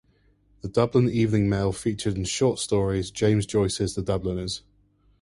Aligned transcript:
The 0.61 0.67
"Dublin 0.67 1.11
Evening 1.11 1.47
Mail" 1.47 1.71
featured 1.71 2.15
in 2.17 2.23
short 2.23 2.57
stories 2.57 3.09
in 3.09 3.15
James 3.15 3.45
Joyce's 3.45 3.93
"The 3.93 4.01
Dubliners". 4.01 4.63